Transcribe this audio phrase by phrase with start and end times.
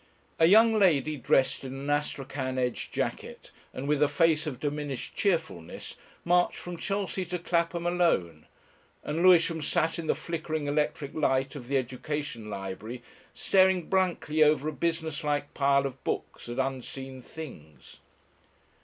[0.39, 5.13] A young lady dressed in an astrachan edged jacket and with a face of diminished
[5.15, 8.47] cheerfulness marched from Chelsea to Clapham alone,
[9.03, 13.03] and Lewisham sat in the flickering electric light of the Education Library
[13.35, 17.97] staring blankly over a business like pile of books at unseen things.